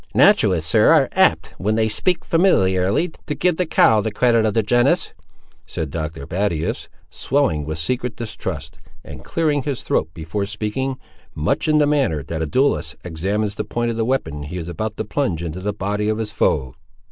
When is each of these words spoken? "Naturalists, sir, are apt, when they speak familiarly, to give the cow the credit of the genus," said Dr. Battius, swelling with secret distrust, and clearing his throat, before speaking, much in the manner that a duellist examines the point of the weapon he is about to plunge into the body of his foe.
"Naturalists, 0.15 0.71
sir, 0.71 0.87
are 0.89 1.09
apt, 1.11 1.53
when 1.59 1.75
they 1.75 1.87
speak 1.87 2.25
familiarly, 2.25 3.09
to 3.27 3.35
give 3.35 3.57
the 3.57 3.67
cow 3.67 4.01
the 4.01 4.09
credit 4.11 4.47
of 4.47 4.55
the 4.55 4.63
genus," 4.63 5.13
said 5.67 5.91
Dr. 5.91 6.25
Battius, 6.25 6.89
swelling 7.11 7.65
with 7.65 7.77
secret 7.77 8.15
distrust, 8.15 8.79
and 9.03 9.23
clearing 9.23 9.61
his 9.61 9.83
throat, 9.83 10.09
before 10.15 10.47
speaking, 10.47 10.97
much 11.35 11.67
in 11.67 11.77
the 11.77 11.85
manner 11.85 12.23
that 12.23 12.41
a 12.41 12.47
duellist 12.47 12.95
examines 13.03 13.53
the 13.53 13.63
point 13.63 13.91
of 13.91 13.95
the 13.97 14.03
weapon 14.03 14.41
he 14.41 14.57
is 14.57 14.67
about 14.67 14.97
to 14.97 15.05
plunge 15.05 15.43
into 15.43 15.59
the 15.59 15.71
body 15.71 16.09
of 16.09 16.17
his 16.17 16.31
foe. 16.31 16.73